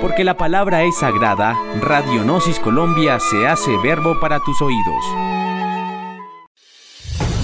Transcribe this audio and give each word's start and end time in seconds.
Porque 0.00 0.22
la 0.22 0.36
palabra 0.36 0.84
es 0.84 0.96
sagrada, 0.98 1.58
Radionosis 1.80 2.60
Colombia 2.60 3.18
se 3.18 3.48
hace 3.48 3.76
verbo 3.82 4.20
para 4.20 4.38
tus 4.40 4.62
oídos. 4.62 5.04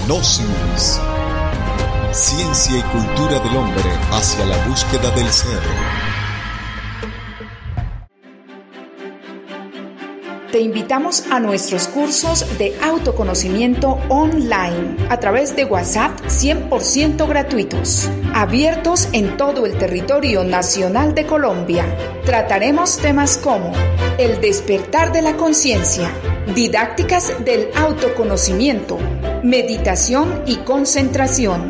Gnosis. 0.07 1.01
Ciencia 2.11 2.79
y 2.79 2.81
cultura 2.83 3.39
del 3.39 3.57
hombre 3.57 3.83
hacia 4.11 4.45
la 4.45 4.57
búsqueda 4.65 5.11
del 5.11 5.27
ser. 5.27 5.61
Te 10.55 10.61
invitamos 10.61 11.25
a 11.31 11.41
nuestros 11.41 11.89
cursos 11.89 12.57
de 12.57 12.77
autoconocimiento 12.81 13.99
online 14.07 14.95
a 15.09 15.19
través 15.19 15.53
de 15.53 15.65
WhatsApp 15.65 16.17
100% 16.27 17.27
gratuitos, 17.27 18.09
abiertos 18.33 19.09
en 19.11 19.35
todo 19.35 19.65
el 19.65 19.77
territorio 19.77 20.45
nacional 20.45 21.13
de 21.13 21.25
Colombia. 21.25 21.85
Trataremos 22.23 22.99
temas 22.99 23.37
como 23.37 23.73
el 24.17 24.39
despertar 24.39 25.11
de 25.11 25.23
la 25.23 25.35
conciencia, 25.35 26.09
didácticas 26.55 27.33
del 27.43 27.67
autoconocimiento, 27.75 28.97
meditación 29.43 30.41
y 30.45 30.55
concentración, 30.59 31.69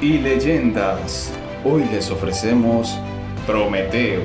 y 0.00 0.18
leyendas. 0.18 1.32
Hoy 1.64 1.84
les 1.90 2.10
ofrecemos 2.10 2.98
Prometeo, 3.46 4.22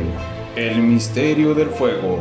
el 0.56 0.82
misterio 0.82 1.54
del 1.54 1.70
fuego. 1.70 2.20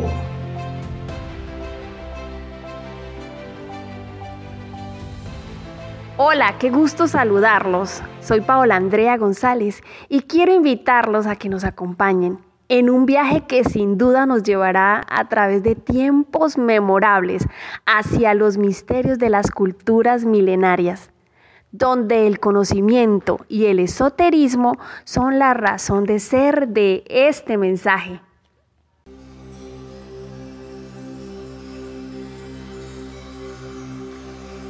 Hola, 6.17 6.57
qué 6.59 6.71
gusto 6.71 7.07
saludarlos. 7.07 8.03
Soy 8.21 8.41
Paola 8.41 8.77
Andrea 8.77 9.17
González 9.17 9.83
y 10.09 10.23
quiero 10.23 10.53
invitarlos 10.53 11.27
a 11.27 11.37
que 11.37 11.49
nos 11.49 11.65
acompañen 11.65 12.39
en 12.69 12.91
un 12.91 13.07
viaje 13.07 13.45
que 13.47 13.65
sin 13.65 13.99
duda 13.99 14.27
nos 14.27 14.43
llevará 14.43 15.05
a 15.09 15.29
través 15.29 15.63
de 15.63 15.75
tiempos 15.75 16.59
memorables 16.59 17.47
hacia 17.87 18.35
los 18.35 18.59
misterios 18.59 19.19
de 19.19 19.31
las 19.31 19.51
culturas 19.51 20.25
milenarias 20.25 21.11
donde 21.73 22.27
el 22.27 22.41
conocimiento 22.41 23.45
y 23.49 23.67
el 23.67 23.79
esoterismo 23.79 24.79
son 25.05 25.39
la 25.39 25.55
razón 25.55 26.05
de 26.05 26.19
ser 26.19 26.69
de 26.69 27.05
este 27.09 27.57
mensaje. 27.57 28.21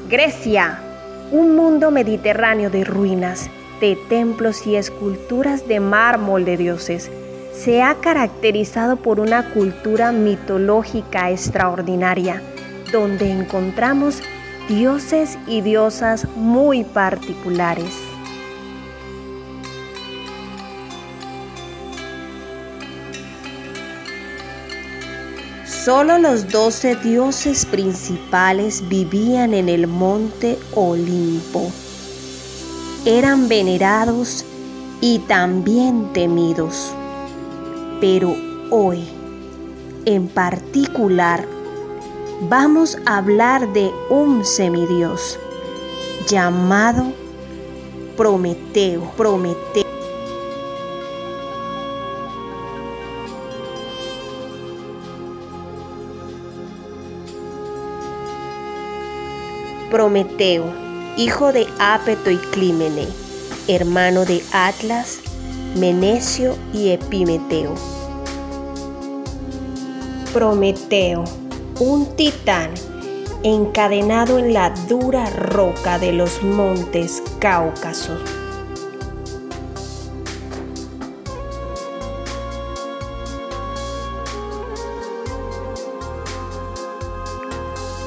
Grecia, 0.09 0.81
un 1.31 1.55
mundo 1.55 1.91
mediterráneo 1.91 2.71
de 2.71 2.83
ruinas, 2.83 3.51
de 3.81 3.97
templos 4.09 4.67
y 4.67 4.77
esculturas 4.77 5.69
de 5.69 5.81
mármol 5.81 6.47
de 6.47 6.57
dioses, 6.57 7.11
se 7.53 7.83
ha 7.83 7.95
caracterizado 7.97 8.97
por 8.97 9.21
una 9.21 9.51
cultura 9.51 10.13
mitológica 10.13 11.31
extraordinaria, 11.31 12.41
donde 12.91 13.31
encontramos 13.31 14.23
dioses 14.69 15.39
y 15.47 15.63
diosas 15.63 16.27
muy 16.37 16.85
particulares. 16.85 17.95
Solo 25.85 26.19
los 26.19 26.51
doce 26.51 26.97
dioses 26.97 27.65
principales 27.65 28.87
vivían 28.89 29.55
en 29.55 29.71
el 29.71 29.87
monte 29.87 30.59
Olimpo. 30.75 31.73
Eran 33.07 33.49
venerados 33.49 34.45
y 35.01 35.21
también 35.21 36.13
temidos. 36.13 36.93
Pero 38.03 38.37
hoy, 38.71 39.03
en 40.05 40.29
particular, 40.29 41.47
vamos 42.43 42.97
a 43.07 43.19
hablar 43.19 43.73
de 43.73 43.93
un 44.11 44.45
semidios 44.45 45.39
llamado 46.29 47.13
Prometeo. 48.17 49.11
Prometeo. 59.91 60.89
Hijo 61.17 61.53
de 61.53 61.67
Ápeto 61.81 62.31
y 62.31 62.37
Clímene, 62.37 63.09
hermano 63.67 64.25
de 64.25 64.41
Atlas, 64.53 65.19
Menecio 65.75 66.57
y 66.73 66.91
Epimeteo. 66.91 67.75
Prometeo 70.33 71.25
un 71.81 72.17
titán 72.17 72.71
encadenado 73.45 74.39
en 74.39 74.53
la 74.53 74.71
dura 74.89 75.31
roca 75.31 75.99
de 75.99 76.13
los 76.13 76.43
montes 76.43 77.23
Cáucaso. 77.39 78.19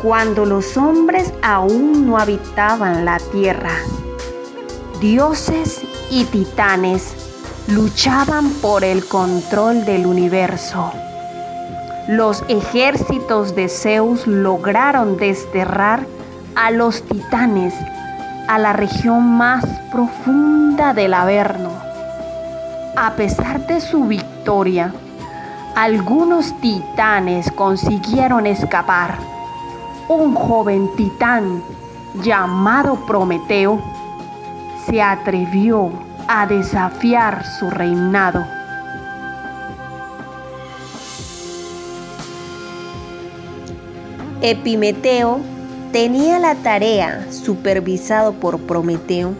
Cuando 0.01 0.45
los 0.45 0.75
hombres 0.75 1.31
aún 1.41 2.07
no 2.07 2.17
habitaban 2.17 3.05
la 3.05 3.19
tierra, 3.19 3.77
dioses 4.99 5.81
y 6.09 6.25
titanes 6.25 7.13
luchaban 7.67 8.49
por 8.55 8.83
el 8.83 9.05
control 9.05 9.85
del 9.85 10.07
universo 10.07 10.91
los 12.11 12.43
ejércitos 12.49 13.55
de 13.55 13.69
Zeus 13.69 14.27
lograron 14.27 15.15
desterrar 15.15 16.05
a 16.55 16.69
los 16.69 17.03
titanes 17.03 17.73
a 18.49 18.59
la 18.59 18.73
región 18.73 19.25
más 19.37 19.63
profunda 19.93 20.93
del 20.93 21.13
Averno. 21.13 21.69
A 22.97 23.11
pesar 23.11 23.65
de 23.65 23.79
su 23.79 24.03
victoria, 24.03 24.93
algunos 25.73 26.53
titanes 26.59 27.49
consiguieron 27.49 28.45
escapar. 28.45 29.15
Un 30.09 30.35
joven 30.35 30.89
titán 30.97 31.63
llamado 32.21 32.95
Prometeo 33.07 33.81
se 34.85 35.01
atrevió 35.01 35.89
a 36.27 36.45
desafiar 36.45 37.45
su 37.45 37.69
reinado. 37.69 38.60
Epimeteo 44.43 45.39
tenía 45.91 46.39
la 46.39 46.55
tarea, 46.55 47.27
supervisado 47.29 48.33
por 48.33 48.59
Prometeo, 48.59 49.35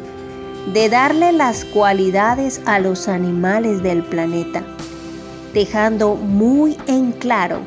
de 0.76 0.90
darle 0.90 1.32
las 1.32 1.66
cualidades 1.66 2.62
a 2.66 2.78
los 2.78 3.08
animales 3.08 3.82
del 3.82 4.04
planeta, 4.04 4.62
dejando 5.56 6.14
muy 6.14 6.78
en 6.86 7.14
claro 7.14 7.62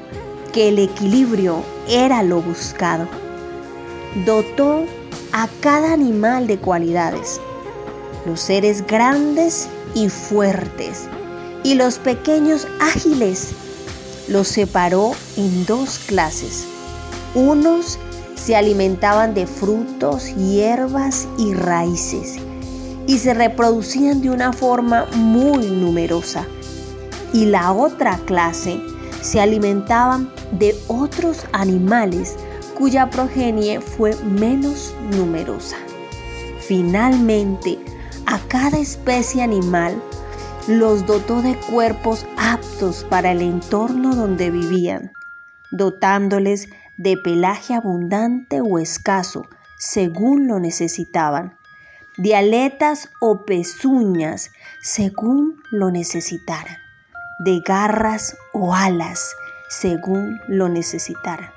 que 0.53 0.69
el 0.69 0.79
equilibrio 0.79 1.65
era 1.89 2.23
lo 2.23 2.41
buscado. 2.41 3.09
Dotó 4.25 4.85
a 5.33 5.49
cada 5.61 5.93
animal 5.93 6.47
de 6.47 6.59
cualidades, 6.59 7.41
los 8.27 8.39
seres 8.39 8.87
grandes 8.87 9.69
y 9.97 10.09
fuertes, 10.09 11.09
y 11.65 11.75
los 11.75 11.99
pequeños 11.99 12.69
ágiles. 12.81 13.51
Los 14.29 14.47
separó 14.47 15.15
en 15.37 15.67
dos 15.67 15.99
clases 15.99 16.69
unos 17.35 17.99
se 18.35 18.57
alimentaban 18.57 19.35
de 19.35 19.47
frutos, 19.47 20.35
hierbas 20.37 21.29
y 21.39 21.55
raíces 21.55 22.37
y 23.07 23.19
se 23.19 23.35
reproducían 23.35 24.23
de 24.23 24.31
una 24.31 24.53
forma 24.53 25.07
muy 25.15 25.67
numerosa. 25.71 26.47
y 27.33 27.47
la 27.47 27.73
otra 27.73 28.17
clase 28.27 28.81
se 29.21 29.41
alimentaban 29.41 30.31
de 30.53 30.77
otros 30.87 31.45
animales 31.53 32.37
cuya 32.79 33.11
progenie 33.11 33.81
fue 33.81 34.15
menos 34.23 34.95
numerosa. 35.11 35.77
Finalmente, 36.61 37.79
a 38.27 38.39
cada 38.47 38.79
especie 38.79 39.43
animal 39.43 40.01
los 40.69 41.07
dotó 41.07 41.43
de 41.43 41.57
cuerpos 41.57 42.25
aptos 42.37 43.05
para 43.11 43.33
el 43.33 43.43
entorno 43.43 44.15
donde 44.15 44.51
vivían, 44.53 45.11
dotándoles 45.73 46.69
de 46.69 46.84
pelaje 47.17 47.75
abundante 47.75 48.61
o 48.61 48.79
escaso, 48.79 49.49
según 49.79 50.47
lo 50.47 50.61
necesitaban, 50.61 51.57
de 52.17 52.37
aletas 52.37 53.11
o 53.21 53.45
pezuñas, 53.45 54.51
según 54.81 55.61
lo 55.71 55.91
necesitaran, 55.91 56.77
de 57.41 57.61
garras 57.61 58.37
o 58.53 58.75
alas, 58.75 59.35
según 59.69 60.41
lo 60.47 60.69
necesitaran. 60.69 61.51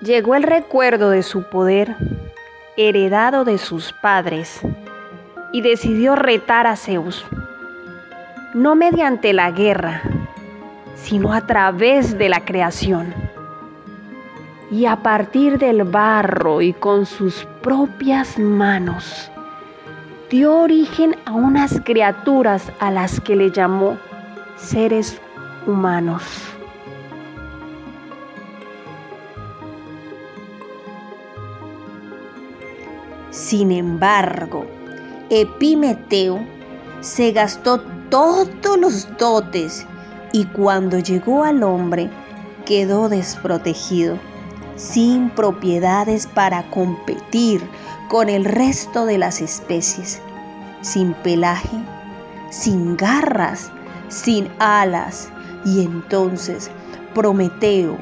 Llegó 0.00 0.34
el 0.34 0.42
recuerdo 0.42 1.08
de 1.10 1.22
su 1.22 1.48
poder, 1.48 1.96
heredado 2.76 3.44
de 3.44 3.56
sus 3.56 3.94
padres, 3.94 4.60
y 5.52 5.62
decidió 5.62 6.14
retar 6.16 6.66
a 6.66 6.76
Zeus, 6.76 7.24
no 8.56 8.74
mediante 8.74 9.34
la 9.34 9.50
guerra, 9.50 10.00
sino 10.94 11.34
a 11.34 11.46
través 11.46 12.16
de 12.16 12.30
la 12.30 12.46
creación. 12.46 13.12
Y 14.70 14.86
a 14.86 14.96
partir 15.02 15.58
del 15.58 15.84
barro 15.84 16.62
y 16.62 16.72
con 16.72 17.04
sus 17.04 17.46
propias 17.62 18.38
manos, 18.38 19.30
dio 20.30 20.56
origen 20.58 21.16
a 21.26 21.32
unas 21.32 21.82
criaturas 21.84 22.72
a 22.80 22.90
las 22.90 23.20
que 23.20 23.36
le 23.36 23.50
llamó 23.50 23.98
seres 24.56 25.20
humanos. 25.66 26.22
Sin 33.28 33.70
embargo, 33.70 34.64
Epimeteo 35.28 36.40
se 37.00 37.32
gastó 37.32 37.82
todos 38.10 38.78
los 38.78 39.08
dotes 39.18 39.86
y 40.32 40.44
cuando 40.46 40.98
llegó 40.98 41.44
al 41.44 41.62
hombre 41.62 42.10
quedó 42.64 43.08
desprotegido, 43.08 44.18
sin 44.76 45.30
propiedades 45.30 46.26
para 46.26 46.68
competir 46.70 47.62
con 48.08 48.28
el 48.28 48.44
resto 48.44 49.06
de 49.06 49.18
las 49.18 49.40
especies, 49.40 50.20
sin 50.82 51.14
pelaje, 51.14 51.78
sin 52.50 52.96
garras, 52.96 53.70
sin 54.08 54.48
alas. 54.58 55.28
Y 55.64 55.82
entonces 55.82 56.70
Prometeo, 57.14 57.96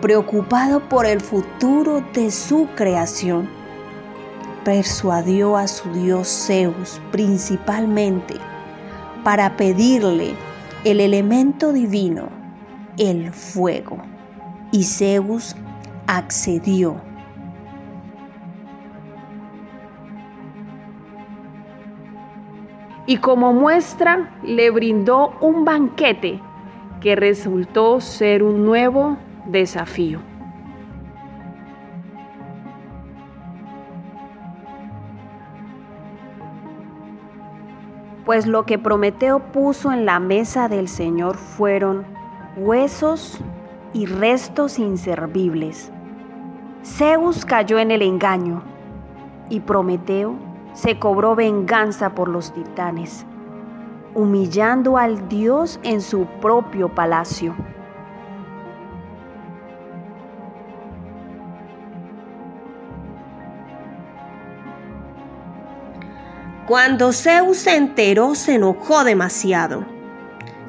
preocupado 0.00 0.88
por 0.88 1.04
el 1.04 1.20
futuro 1.20 2.04
de 2.14 2.30
su 2.30 2.68
creación, 2.76 3.48
persuadió 4.64 5.56
a 5.56 5.66
su 5.66 5.92
dios 5.92 6.28
Zeus 6.46 7.00
principalmente 7.10 8.36
para 9.22 9.56
pedirle 9.56 10.34
el 10.84 11.00
elemento 11.00 11.72
divino, 11.72 12.28
el 12.98 13.32
fuego. 13.32 13.98
Y 14.72 14.84
Zeus 14.84 15.54
accedió. 16.06 17.00
Y 23.06 23.16
como 23.16 23.52
muestra 23.52 24.30
le 24.44 24.70
brindó 24.70 25.36
un 25.40 25.64
banquete 25.64 26.40
que 27.00 27.16
resultó 27.16 28.00
ser 28.00 28.42
un 28.42 28.64
nuevo 28.64 29.16
desafío. 29.46 30.29
Pues 38.30 38.46
lo 38.46 38.64
que 38.64 38.78
Prometeo 38.78 39.40
puso 39.40 39.90
en 39.90 40.06
la 40.06 40.20
mesa 40.20 40.68
del 40.68 40.86
Señor 40.86 41.36
fueron 41.36 42.04
huesos 42.56 43.40
y 43.92 44.06
restos 44.06 44.78
inservibles. 44.78 45.90
Zeus 46.84 47.44
cayó 47.44 47.80
en 47.80 47.90
el 47.90 48.02
engaño 48.02 48.62
y 49.48 49.58
Prometeo 49.58 50.36
se 50.74 50.96
cobró 50.96 51.34
venganza 51.34 52.14
por 52.14 52.28
los 52.28 52.52
titanes, 52.52 53.26
humillando 54.14 54.96
al 54.96 55.28
dios 55.28 55.80
en 55.82 56.00
su 56.00 56.26
propio 56.40 56.88
palacio. 56.88 57.56
Cuando 66.70 67.12
Zeus 67.12 67.56
se 67.56 67.74
enteró, 67.74 68.36
se 68.36 68.54
enojó 68.54 69.02
demasiado 69.02 69.84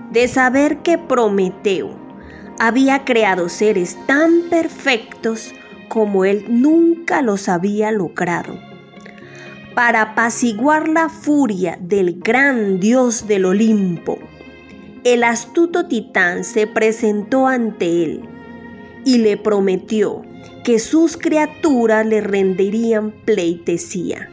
de 0.09 0.27
saber 0.27 0.79
que 0.79 0.97
Prometeo 0.97 1.91
había 2.57 3.05
creado 3.05 3.49
seres 3.49 3.95
tan 4.07 4.49
perfectos 4.49 5.53
como 5.89 6.25
él 6.25 6.45
nunca 6.49 7.21
los 7.21 7.47
había 7.47 7.91
logrado. 7.91 8.57
Para 9.75 10.01
apaciguar 10.01 10.87
la 10.87 11.07
furia 11.07 11.77
del 11.79 12.19
gran 12.19 12.79
dios 12.79 13.27
del 13.27 13.45
Olimpo, 13.45 14.17
el 15.03 15.23
astuto 15.23 15.85
titán 15.85 16.45
se 16.45 16.65
presentó 16.65 17.45
ante 17.45 18.05
él 18.05 18.21
y 19.05 19.19
le 19.19 19.37
prometió 19.37 20.23
que 20.63 20.79
sus 20.79 21.15
criaturas 21.15 22.03
le 22.07 22.21
rendirían 22.21 23.11
pleitesía 23.23 24.30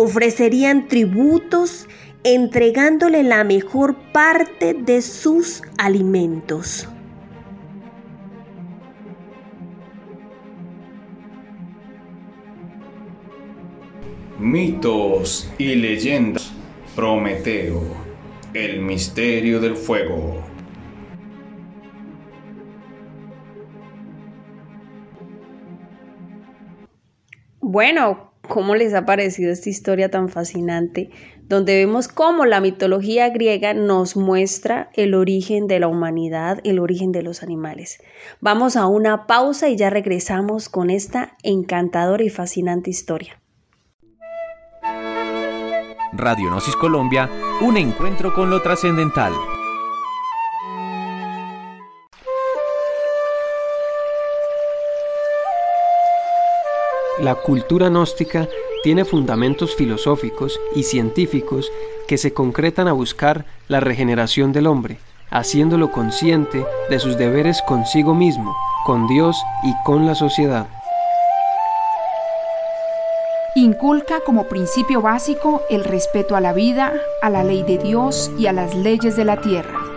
ofrecerían 0.00 0.86
tributos 0.86 1.88
entregándole 2.22 3.24
la 3.24 3.42
mejor 3.42 3.96
parte 4.12 4.72
de 4.72 5.02
sus 5.02 5.60
alimentos. 5.76 6.88
Mitos 14.38 15.52
y 15.58 15.74
leyendas. 15.74 16.52
Prometeo, 16.94 17.82
el 18.54 18.80
misterio 18.80 19.60
del 19.60 19.74
fuego. 19.74 20.44
Bueno, 27.60 28.27
cómo 28.48 28.74
les 28.74 28.94
ha 28.94 29.04
parecido 29.04 29.52
esta 29.52 29.68
historia 29.68 30.10
tan 30.10 30.28
fascinante, 30.28 31.10
donde 31.48 31.76
vemos 31.76 32.08
cómo 32.08 32.44
la 32.44 32.60
mitología 32.60 33.28
griega 33.30 33.74
nos 33.74 34.16
muestra 34.16 34.90
el 34.94 35.14
origen 35.14 35.66
de 35.66 35.80
la 35.80 35.88
humanidad, 35.88 36.60
el 36.64 36.78
origen 36.78 37.12
de 37.12 37.22
los 37.22 37.42
animales. 37.42 38.02
Vamos 38.40 38.76
a 38.76 38.86
una 38.86 39.26
pausa 39.26 39.68
y 39.68 39.76
ya 39.76 39.90
regresamos 39.90 40.68
con 40.68 40.90
esta 40.90 41.36
encantadora 41.42 42.24
y 42.24 42.30
fascinante 42.30 42.90
historia. 42.90 43.40
Radio 46.12 46.50
Gnosis 46.50 46.76
Colombia, 46.76 47.30
un 47.60 47.76
encuentro 47.76 48.34
con 48.34 48.50
lo 48.50 48.60
trascendental. 48.62 49.32
La 57.20 57.34
cultura 57.34 57.88
gnóstica 57.88 58.48
tiene 58.84 59.04
fundamentos 59.04 59.74
filosóficos 59.74 60.60
y 60.76 60.84
científicos 60.84 61.72
que 62.06 62.16
se 62.16 62.32
concretan 62.32 62.86
a 62.86 62.92
buscar 62.92 63.44
la 63.66 63.80
regeneración 63.80 64.52
del 64.52 64.68
hombre, 64.68 64.98
haciéndolo 65.30 65.90
consciente 65.90 66.64
de 66.88 66.98
sus 67.00 67.18
deberes 67.18 67.60
consigo 67.62 68.14
mismo, 68.14 68.54
con 68.86 69.08
Dios 69.08 69.36
y 69.64 69.72
con 69.84 70.06
la 70.06 70.14
sociedad. 70.14 70.68
Inculca 73.56 74.20
como 74.24 74.44
principio 74.44 75.02
básico 75.02 75.62
el 75.70 75.82
respeto 75.82 76.36
a 76.36 76.40
la 76.40 76.52
vida, 76.52 76.92
a 77.20 77.30
la 77.30 77.42
ley 77.42 77.64
de 77.64 77.78
Dios 77.78 78.30
y 78.38 78.46
a 78.46 78.52
las 78.52 78.76
leyes 78.76 79.16
de 79.16 79.24
la 79.24 79.40
tierra 79.40 79.88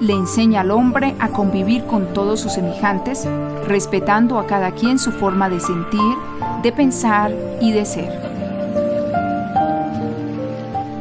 le 0.00 0.12
enseña 0.12 0.60
al 0.60 0.70
hombre 0.70 1.14
a 1.18 1.28
convivir 1.28 1.84
con 1.84 2.12
todos 2.12 2.40
sus 2.40 2.52
semejantes, 2.52 3.26
respetando 3.66 4.38
a 4.38 4.46
cada 4.46 4.72
quien 4.72 4.98
su 4.98 5.12
forma 5.12 5.48
de 5.48 5.60
sentir, 5.60 6.16
de 6.64 6.72
pensar 6.72 7.30
y 7.60 7.72
de 7.72 7.84
ser. 7.84 8.10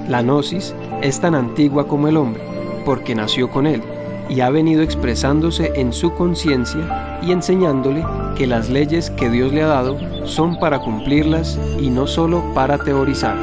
La 0.09 0.21
gnosis 0.21 0.75
es 1.01 1.21
tan 1.21 1.33
antigua 1.33 1.87
como 1.87 2.09
el 2.09 2.17
hombre, 2.17 2.43
porque 2.85 3.15
nació 3.15 3.49
con 3.49 3.65
él 3.65 3.81
y 4.29 4.41
ha 4.41 4.49
venido 4.49 4.83
expresándose 4.83 5.71
en 5.75 5.93
su 5.93 6.13
conciencia 6.13 7.17
y 7.23 7.31
enseñándole 7.31 8.05
que 8.35 8.45
las 8.45 8.69
leyes 8.69 9.09
que 9.11 9.29
Dios 9.29 9.53
le 9.53 9.63
ha 9.63 9.67
dado 9.67 9.97
son 10.25 10.59
para 10.59 10.79
cumplirlas 10.79 11.57
y 11.79 11.89
no 11.89 12.07
solo 12.07 12.43
para 12.53 12.77
teorizar. 12.77 13.37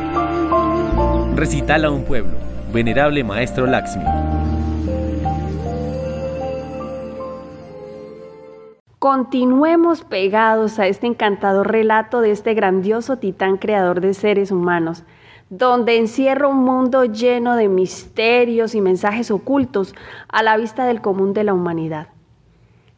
Recital 1.34 1.86
a 1.86 1.90
un 1.90 2.04
pueblo. 2.04 2.32
Venerable 2.70 3.24
Maestro 3.24 3.66
Laxmi. 3.66 4.29
Continuemos 9.00 10.02
pegados 10.04 10.78
a 10.78 10.87
este 10.87 11.07
encantador 11.07 11.73
relato 11.73 12.21
de 12.21 12.33
este 12.33 12.52
grandioso 12.52 13.16
titán 13.16 13.57
creador 13.57 14.02
de 14.02 14.12
seres 14.12 14.50
humanos, 14.50 15.04
donde 15.49 15.97
encierra 15.97 16.49
un 16.49 16.62
mundo 16.64 17.07
lleno 17.07 17.57
de 17.57 17.71
misterios 17.71 18.75
y 18.75 18.83
mensajes 18.83 19.30
ocultos 19.30 19.95
a 20.28 20.42
la 20.42 20.59
vista 20.59 20.85
del 20.85 21.00
común 21.00 21.33
de 21.33 21.45
la 21.45 21.54
humanidad. 21.54 22.09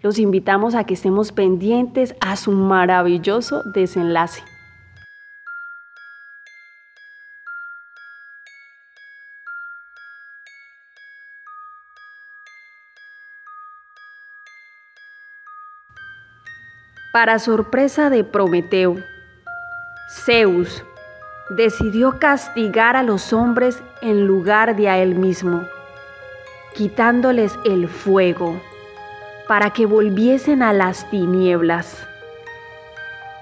Los 0.00 0.18
invitamos 0.18 0.74
a 0.74 0.82
que 0.82 0.94
estemos 0.94 1.30
pendientes 1.30 2.16
a 2.18 2.34
su 2.34 2.50
maravilloso 2.50 3.62
desenlace. 3.72 4.42
Para 17.12 17.38
sorpresa 17.38 18.08
de 18.08 18.24
Prometeo, 18.24 18.96
Zeus 20.24 20.82
decidió 21.50 22.18
castigar 22.18 22.96
a 22.96 23.02
los 23.02 23.34
hombres 23.34 23.82
en 24.00 24.26
lugar 24.26 24.76
de 24.76 24.88
a 24.88 24.96
él 24.96 25.14
mismo, 25.14 25.66
quitándoles 26.74 27.52
el 27.66 27.88
fuego 27.88 28.58
para 29.46 29.74
que 29.74 29.84
volviesen 29.84 30.62
a 30.62 30.72
las 30.72 31.10
tinieblas. 31.10 32.02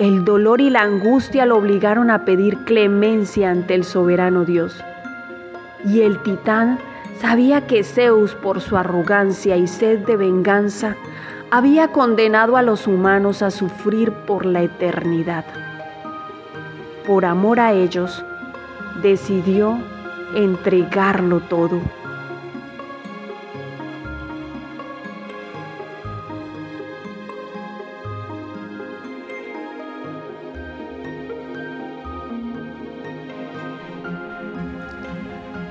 El 0.00 0.24
dolor 0.24 0.60
y 0.60 0.68
la 0.68 0.82
angustia 0.82 1.46
lo 1.46 1.56
obligaron 1.56 2.10
a 2.10 2.24
pedir 2.24 2.64
clemencia 2.64 3.50
ante 3.50 3.76
el 3.76 3.84
soberano 3.84 4.44
Dios. 4.44 4.82
Y 5.84 6.00
el 6.00 6.20
titán 6.24 6.80
sabía 7.20 7.68
que 7.68 7.84
Zeus, 7.84 8.34
por 8.34 8.60
su 8.60 8.76
arrogancia 8.76 9.56
y 9.56 9.68
sed 9.68 10.00
de 10.00 10.16
venganza, 10.16 10.96
había 11.52 11.88
condenado 11.88 12.56
a 12.56 12.62
los 12.62 12.86
humanos 12.86 13.42
a 13.42 13.50
sufrir 13.50 14.12
por 14.12 14.46
la 14.46 14.62
eternidad. 14.62 15.44
Por 17.06 17.24
amor 17.24 17.58
a 17.58 17.72
ellos, 17.72 18.24
decidió 19.02 19.78
entregarlo 20.34 21.40
todo. 21.40 21.80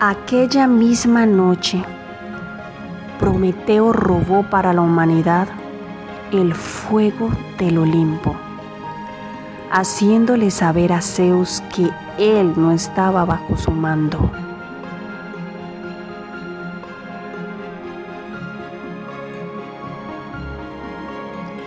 Aquella 0.02 0.68
misma 0.68 1.26
noche, 1.26 1.84
Prometeo 3.20 3.92
robó 3.94 4.44
para 4.44 4.74
la 4.74 4.82
humanidad 4.82 5.48
el 6.32 6.54
fuego 6.54 7.30
del 7.58 7.78
Olimpo, 7.78 8.36
haciéndole 9.72 10.52
saber 10.52 10.94
a 10.94 11.02
Zeus 11.02 11.64
que 11.76 11.90
él 12.20 12.54
no 12.56 12.72
estaba 12.72 13.26
bajo 13.26 13.58
su 13.58 13.72
mando. 13.72 14.30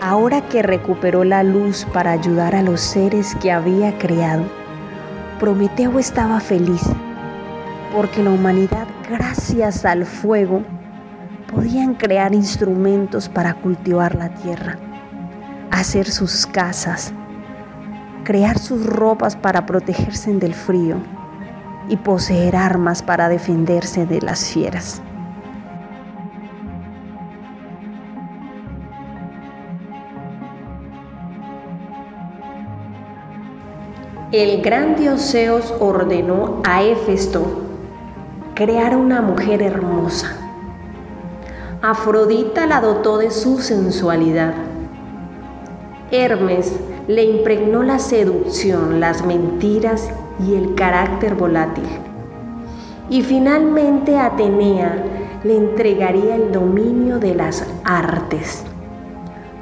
Ahora 0.01 0.43
que 0.49 0.63
recuperó 0.63 1.25
la 1.25 1.43
luz 1.43 1.87
para 1.93 2.13
ayudar 2.13 2.55
a 2.55 2.63
los 2.63 2.81
seres 2.81 3.35
que 3.37 3.51
había 3.51 3.99
creado, 3.99 4.45
Prometeo 5.41 5.99
estaba 5.99 6.39
feliz, 6.41 6.83
porque 7.95 8.23
la 8.23 8.31
humanidad, 8.31 8.87
gracias 9.09 9.85
al 9.85 10.05
fuego, 10.05 10.63
podían 11.53 11.95
crear 11.95 12.35
instrumentos 12.35 13.29
para 13.29 13.55
cultivar 13.55 14.15
la 14.15 14.31
tierra, 14.31 14.79
hacer 15.71 16.11
sus 16.11 16.47
casas, 16.47 17.13
crear 18.25 18.59
sus 18.59 18.87
ropas 18.87 19.37
para 19.37 19.67
protegerse 19.67 20.33
del 20.33 20.55
frío 20.55 20.97
y 21.89 21.97
poseer 21.99 22.57
armas 22.57 23.03
para 23.03 23.29
defenderse 23.29 24.07
de 24.07 24.23
las 24.23 24.47
fieras. 24.51 25.03
El 34.31 34.63
gran 34.63 34.97
dios 34.97 35.31
Zeus 35.31 35.75
ordenó 35.79 36.63
a 36.65 36.83
Éfesto 36.83 37.67
crear 38.55 38.97
una 38.97 39.21
mujer 39.21 39.61
hermosa 39.61 40.42
Afrodita 41.85 42.65
la 42.69 42.81
dotó 42.81 43.19
de 43.19 43.33
su 43.33 43.59
sensualidad. 43.59 44.55
Hermes 46.13 46.79
le 47.09 47.25
impregnó 47.25 47.83
la 47.83 47.99
seducción, 47.99 49.01
las 49.01 49.27
mentiras 49.27 50.09
y 50.47 50.55
el 50.55 50.77
carácter 50.77 51.35
volátil. 51.35 51.89
Y 53.11 53.23
finalmente 53.23 54.17
Atenea 54.17 55.03
le 55.43 55.57
entregaría 55.57 56.37
el 56.37 56.53
dominio 56.53 57.19
de 57.19 57.35
las 57.35 57.67
artes. 57.83 58.63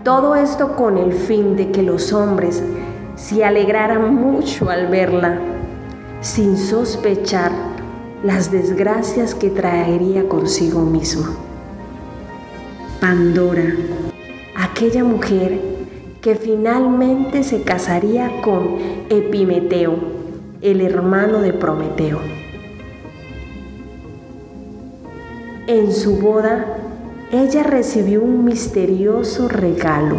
Todo 0.05 0.37
esto 0.37 0.77
con 0.77 0.99
el 0.99 1.15
fin 1.15 1.57
de 1.57 1.71
que 1.71 1.83
los 1.83 2.13
hombres 2.13 2.63
se 3.17 3.47
alegraran 3.47 4.15
mucho 4.15 4.69
al 4.69 4.89
verla, 4.89 5.39
sin 6.21 6.59
sospechar 6.59 7.51
las 8.23 8.51
desgracias 8.51 9.35
que 9.35 9.49
traería 9.49 10.29
consigo 10.29 10.83
mismo. 10.83 11.50
Pandora, 13.01 13.65
aquella 14.55 15.05
mujer 15.05 15.59
que 16.21 16.35
finalmente 16.35 17.45
se 17.45 17.63
casaría 17.63 18.43
con 18.43 18.77
Epimeteo, 19.09 19.97
el 20.61 20.83
hermano 20.83 21.41
de 21.41 21.55
Prometeo. 21.55 22.19
En 25.67 25.95
su 25.95 26.17
boda, 26.17 26.77
ella 27.33 27.63
recibió 27.63 28.21
un 28.23 28.45
misterioso 28.45 29.49
regalo, 29.49 30.17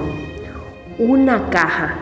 una 0.98 1.52
caja, 1.52 1.98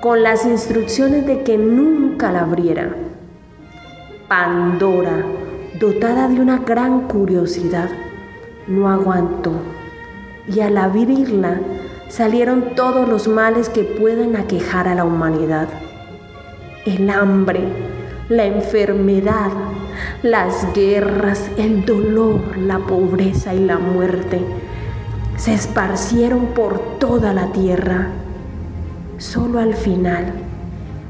con 0.00 0.24
las 0.24 0.44
instrucciones 0.46 1.26
de 1.26 1.44
que 1.44 1.58
nunca 1.58 2.32
la 2.32 2.40
abriera. 2.40 2.92
Pandora, 4.26 5.24
dotada 5.78 6.26
de 6.26 6.40
una 6.40 6.58
gran 6.58 7.02
curiosidad, 7.02 7.88
no 8.66 8.88
aguantó 8.88 9.52
y 10.46 10.60
al 10.60 10.76
abrirla 10.76 11.60
salieron 12.08 12.74
todos 12.74 13.08
los 13.08 13.28
males 13.28 13.68
que 13.68 13.84
pueden 13.84 14.36
aquejar 14.36 14.88
a 14.88 14.94
la 14.94 15.04
humanidad. 15.04 15.68
El 16.86 17.08
hambre, 17.10 17.64
la 18.28 18.44
enfermedad, 18.44 19.50
las 20.22 20.72
guerras, 20.74 21.50
el 21.56 21.84
dolor, 21.84 22.56
la 22.58 22.78
pobreza 22.78 23.54
y 23.54 23.60
la 23.60 23.78
muerte 23.78 24.40
se 25.36 25.54
esparcieron 25.54 26.46
por 26.54 26.98
toda 26.98 27.32
la 27.32 27.52
tierra. 27.52 28.08
Solo 29.18 29.58
al 29.58 29.74
final, 29.74 30.32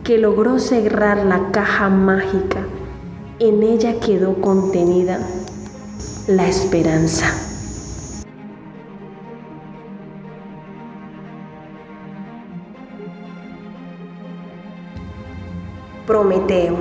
que 0.03 0.19
logró 0.19 0.59
cerrar 0.59 1.25
la 1.25 1.51
caja 1.51 1.89
mágica, 1.89 2.61
en 3.39 3.63
ella 3.63 4.01
quedó 4.01 4.41
contenida 4.41 5.19
la 6.27 6.47
esperanza. 6.47 7.44
Prometeo 16.15 16.77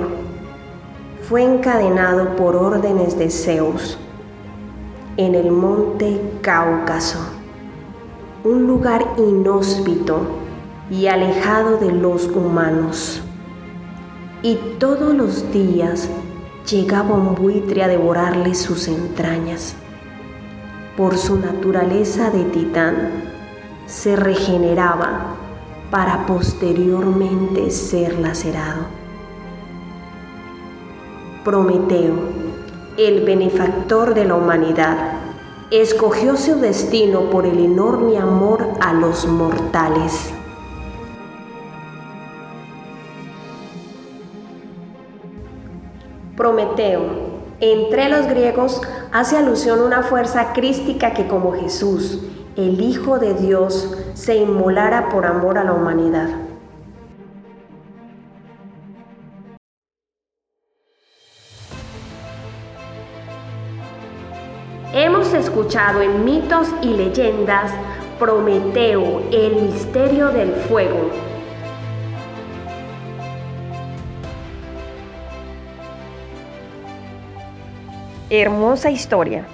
fue 1.28 1.42
encadenado 1.42 2.36
por 2.36 2.54
órdenes 2.54 3.18
de 3.18 3.30
Zeus 3.30 3.98
en 5.16 5.34
el 5.34 5.50
monte 5.50 6.20
Cáucaso, 6.40 7.18
un 8.44 8.68
lugar 8.68 9.04
inhóspito 9.18 10.20
y 10.88 11.08
alejado 11.08 11.78
de 11.78 11.90
los 11.90 12.28
humanos. 12.28 13.22
Y 14.44 14.54
todos 14.78 15.12
los 15.12 15.50
días 15.50 16.08
llegaba 16.70 17.16
un 17.16 17.34
buitre 17.34 17.82
a 17.82 17.88
devorarle 17.88 18.54
sus 18.54 18.86
entrañas. 18.86 19.74
Por 20.96 21.18
su 21.18 21.40
naturaleza 21.40 22.30
de 22.30 22.44
titán, 22.44 23.10
se 23.86 24.14
regeneraba 24.14 25.34
para 25.90 26.24
posteriormente 26.24 27.72
ser 27.72 28.20
lacerado. 28.20 29.02
Prometeo, 31.44 32.14
el 32.96 33.22
benefactor 33.26 34.14
de 34.14 34.24
la 34.24 34.34
humanidad, 34.34 34.96
escogió 35.70 36.38
su 36.38 36.58
destino 36.58 37.28
por 37.28 37.44
el 37.44 37.58
enorme 37.58 38.16
amor 38.16 38.66
a 38.80 38.94
los 38.94 39.26
mortales. 39.26 40.32
Prometeo, 46.34 47.02
entre 47.60 48.08
los 48.08 48.26
griegos, 48.26 48.80
hace 49.12 49.36
alusión 49.36 49.80
a 49.80 49.84
una 49.84 50.02
fuerza 50.02 50.54
crística 50.54 51.12
que 51.12 51.28
como 51.28 51.52
Jesús, 51.52 52.22
el 52.56 52.80
Hijo 52.80 53.18
de 53.18 53.34
Dios, 53.34 53.98
se 54.14 54.36
inmolara 54.36 55.10
por 55.10 55.26
amor 55.26 55.58
a 55.58 55.64
la 55.64 55.74
humanidad. 55.74 56.43
Escuchado 65.54 66.02
en 66.02 66.24
mitos 66.24 66.66
y 66.82 66.88
leyendas 66.88 67.70
Prometeo, 68.18 69.22
el 69.30 69.54
misterio 69.62 70.30
del 70.30 70.52
fuego. 70.52 71.10
Hermosa 78.30 78.90
historia. 78.90 79.46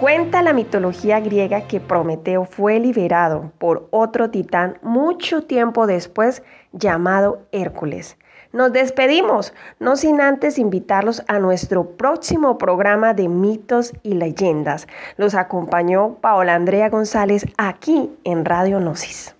Cuenta 0.00 0.42
la 0.42 0.52
mitología 0.52 1.20
griega 1.20 1.68
que 1.68 1.78
Prometeo 1.78 2.46
fue 2.46 2.80
liberado 2.80 3.52
por 3.58 3.86
otro 3.92 4.30
titán 4.30 4.78
mucho 4.82 5.44
tiempo 5.44 5.86
después 5.86 6.42
llamado 6.72 7.46
Hércules. 7.52 8.16
Nos 8.54 8.72
despedimos, 8.72 9.52
no 9.80 9.96
sin 9.96 10.20
antes 10.20 10.58
invitarlos 10.60 11.24
a 11.26 11.40
nuestro 11.40 11.90
próximo 11.96 12.56
programa 12.56 13.12
de 13.12 13.28
mitos 13.28 13.92
y 14.04 14.14
leyendas. 14.14 14.86
Los 15.16 15.34
acompañó 15.34 16.14
Paola 16.20 16.54
Andrea 16.54 16.88
González 16.88 17.46
aquí 17.58 18.12
en 18.22 18.44
Radio 18.44 18.78
Gnosis. 18.78 19.34